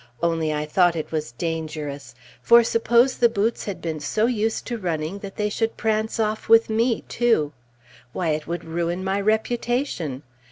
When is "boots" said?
3.29-3.65